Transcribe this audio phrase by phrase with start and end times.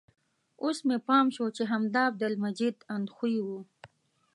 [0.63, 3.47] اوس مې پام شو چې همدا عبدالمجید اندخویي و.